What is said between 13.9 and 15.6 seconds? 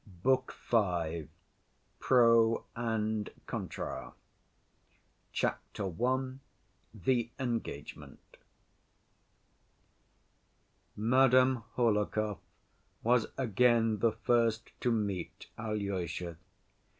the first to meet